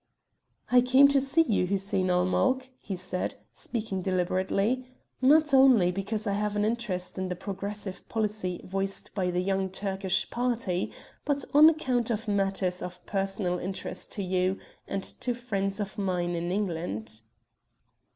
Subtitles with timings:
[0.71, 4.83] "I came to see you, Hussein ul Mulk," he said, speaking deliberately,
[5.21, 9.69] "not only because I have an interest in the progressive policy voiced by the young
[9.69, 10.91] Turkish party,
[11.23, 16.33] but on account of matters of personal interest to you, and to friends of mine
[16.33, 17.21] in England."